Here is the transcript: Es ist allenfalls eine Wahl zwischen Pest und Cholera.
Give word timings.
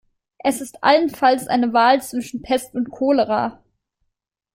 Es 0.39 0.61
ist 0.61 0.83
allenfalls 0.83 1.47
eine 1.47 1.73
Wahl 1.73 2.01
zwischen 2.01 2.41
Pest 2.41 2.73
und 2.73 2.89
Cholera. 2.89 3.61